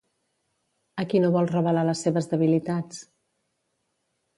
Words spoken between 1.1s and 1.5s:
qui no